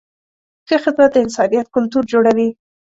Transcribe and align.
ښه 0.67 0.77
خدمت 0.83 1.09
د 1.13 1.17
انسانیت 1.25 1.67
کلتور 1.75 2.03
جوړوي. 2.11 2.49